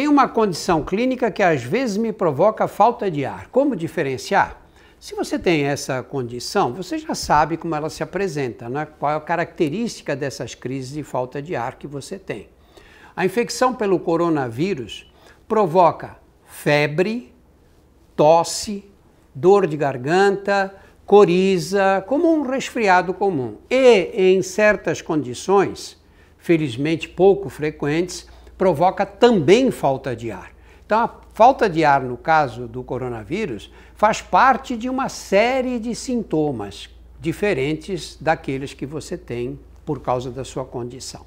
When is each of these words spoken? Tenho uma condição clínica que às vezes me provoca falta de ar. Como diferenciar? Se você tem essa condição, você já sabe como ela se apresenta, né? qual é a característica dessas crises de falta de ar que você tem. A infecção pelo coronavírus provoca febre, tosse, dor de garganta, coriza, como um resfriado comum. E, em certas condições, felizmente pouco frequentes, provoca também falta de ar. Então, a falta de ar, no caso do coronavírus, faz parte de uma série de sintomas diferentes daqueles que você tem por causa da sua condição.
Tenho 0.00 0.12
uma 0.12 0.26
condição 0.26 0.82
clínica 0.82 1.30
que 1.30 1.42
às 1.42 1.62
vezes 1.62 1.98
me 1.98 2.10
provoca 2.10 2.66
falta 2.66 3.10
de 3.10 3.26
ar. 3.26 3.48
Como 3.48 3.76
diferenciar? 3.76 4.58
Se 4.98 5.14
você 5.14 5.38
tem 5.38 5.64
essa 5.64 6.02
condição, 6.02 6.72
você 6.72 6.96
já 6.96 7.14
sabe 7.14 7.58
como 7.58 7.74
ela 7.74 7.90
se 7.90 8.02
apresenta, 8.02 8.66
né? 8.70 8.88
qual 8.98 9.12
é 9.12 9.16
a 9.16 9.20
característica 9.20 10.16
dessas 10.16 10.54
crises 10.54 10.94
de 10.94 11.02
falta 11.02 11.42
de 11.42 11.54
ar 11.54 11.74
que 11.74 11.86
você 11.86 12.18
tem. 12.18 12.48
A 13.14 13.26
infecção 13.26 13.74
pelo 13.74 14.00
coronavírus 14.00 15.12
provoca 15.46 16.16
febre, 16.46 17.34
tosse, 18.16 18.90
dor 19.34 19.66
de 19.66 19.76
garganta, 19.76 20.74
coriza, 21.04 22.02
como 22.08 22.32
um 22.32 22.40
resfriado 22.40 23.12
comum. 23.12 23.58
E, 23.68 24.12
em 24.14 24.40
certas 24.40 25.02
condições, 25.02 26.02
felizmente 26.38 27.06
pouco 27.06 27.50
frequentes, 27.50 28.26
provoca 28.60 29.06
também 29.06 29.70
falta 29.70 30.14
de 30.14 30.30
ar. 30.30 30.52
Então, 30.84 30.98
a 30.98 31.10
falta 31.32 31.66
de 31.66 31.82
ar, 31.82 32.02
no 32.02 32.18
caso 32.18 32.68
do 32.68 32.84
coronavírus, 32.84 33.72
faz 33.94 34.20
parte 34.20 34.76
de 34.76 34.86
uma 34.86 35.08
série 35.08 35.78
de 35.78 35.94
sintomas 35.94 36.90
diferentes 37.18 38.18
daqueles 38.20 38.74
que 38.74 38.84
você 38.84 39.16
tem 39.16 39.58
por 39.82 40.02
causa 40.02 40.30
da 40.30 40.44
sua 40.44 40.62
condição. 40.62 41.24